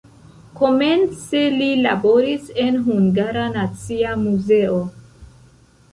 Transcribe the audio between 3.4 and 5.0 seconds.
Nacia Muzeo.